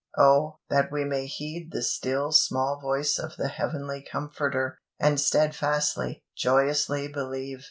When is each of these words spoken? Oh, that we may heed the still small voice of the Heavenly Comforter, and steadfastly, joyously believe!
Oh, 0.17 0.57
that 0.71 0.91
we 0.91 1.05
may 1.05 1.27
heed 1.27 1.69
the 1.71 1.83
still 1.83 2.31
small 2.31 2.79
voice 2.79 3.19
of 3.19 3.35
the 3.35 3.49
Heavenly 3.49 4.01
Comforter, 4.01 4.79
and 4.99 5.19
steadfastly, 5.19 6.23
joyously 6.35 7.07
believe! 7.07 7.59